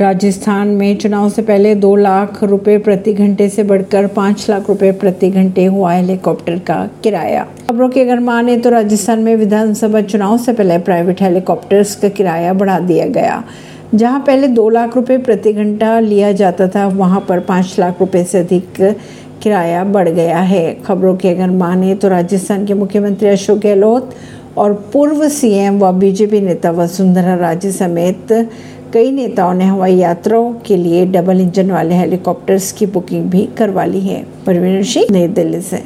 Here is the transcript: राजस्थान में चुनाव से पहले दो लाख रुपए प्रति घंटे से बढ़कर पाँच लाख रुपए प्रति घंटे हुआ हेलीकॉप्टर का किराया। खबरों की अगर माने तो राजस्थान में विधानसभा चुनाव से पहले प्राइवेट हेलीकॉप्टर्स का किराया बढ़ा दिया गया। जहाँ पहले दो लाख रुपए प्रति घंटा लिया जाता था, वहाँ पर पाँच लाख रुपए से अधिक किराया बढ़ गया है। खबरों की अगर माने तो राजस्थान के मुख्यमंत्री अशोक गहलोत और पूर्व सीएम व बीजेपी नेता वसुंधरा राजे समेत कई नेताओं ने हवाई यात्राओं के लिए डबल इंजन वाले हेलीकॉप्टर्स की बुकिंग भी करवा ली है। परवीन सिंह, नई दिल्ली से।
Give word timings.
राजस्थान 0.00 0.68
में 0.68 0.96
चुनाव 0.98 1.28
से 1.30 1.42
पहले 1.42 1.74
दो 1.74 1.94
लाख 1.96 2.42
रुपए 2.44 2.76
प्रति 2.78 3.12
घंटे 3.12 3.48
से 3.48 3.62
बढ़कर 3.62 4.06
पाँच 4.06 4.48
लाख 4.50 4.68
रुपए 4.68 4.92
प्रति 4.92 5.28
घंटे 5.30 5.64
हुआ 5.64 5.92
हेलीकॉप्टर 5.92 6.58
का 6.58 6.78
किराया। 7.04 7.44
खबरों 7.68 7.88
की 7.88 8.00
अगर 8.00 8.20
माने 8.20 8.56
तो 8.56 8.70
राजस्थान 8.70 9.18
में 9.18 9.34
विधानसभा 9.36 10.00
चुनाव 10.02 10.38
से 10.38 10.52
पहले 10.52 10.78
प्राइवेट 10.78 11.20
हेलीकॉप्टर्स 11.22 11.94
का 11.94 12.08
किराया 12.08 12.52
बढ़ा 12.54 12.78
दिया 12.80 13.06
गया। 13.08 13.42
जहाँ 13.94 14.20
पहले 14.26 14.48
दो 14.48 14.68
लाख 14.68 14.96
रुपए 14.96 15.18
प्रति 15.18 15.52
घंटा 15.52 15.98
लिया 16.00 16.32
जाता 16.32 16.68
था, 16.68 16.86
वहाँ 16.86 17.24
पर 17.28 17.40
पाँच 17.42 17.76
लाख 17.78 18.00
रुपए 18.00 18.24
से 18.24 18.38
अधिक 18.38 18.96
किराया 19.42 19.84
बढ़ 19.84 20.08
गया 20.08 20.38
है। 20.38 20.74
खबरों 20.86 21.16
की 21.16 21.28
अगर 21.28 21.50
माने 21.52 21.94
तो 21.94 22.08
राजस्थान 22.08 22.66
के 22.66 22.74
मुख्यमंत्री 22.74 23.28
अशोक 23.28 23.58
गहलोत 23.58 24.14
और 24.58 24.72
पूर्व 24.92 25.28
सीएम 25.28 25.78
व 25.78 25.92
बीजेपी 25.92 26.40
नेता 26.40 26.70
वसुंधरा 26.70 27.34
राजे 27.36 27.70
समेत 27.72 28.32
कई 28.92 29.10
नेताओं 29.10 29.54
ने 29.54 29.64
हवाई 29.64 29.94
यात्राओं 29.94 30.54
के 30.66 30.76
लिए 30.76 31.06
डबल 31.06 31.40
इंजन 31.40 31.70
वाले 31.70 31.94
हेलीकॉप्टर्स 31.94 32.72
की 32.72 32.86
बुकिंग 32.86 33.24
भी 33.24 33.48
करवा 33.56 33.84
ली 33.84 34.00
है। 34.00 34.26
परवीन 34.46 34.82
सिंह, 34.82 35.06
नई 35.10 35.28
दिल्ली 35.28 35.60
से। 35.60 35.82